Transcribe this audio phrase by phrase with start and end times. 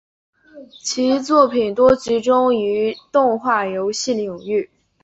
[0.83, 4.67] 其作品多集中于动画游戏领域。